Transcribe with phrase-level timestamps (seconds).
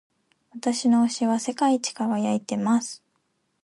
[0.55, 2.65] 私の押しは世界一輝いている。